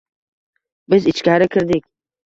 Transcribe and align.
Biz 0.95 1.07
ichkari 1.15 1.53
kirdik 1.57 1.89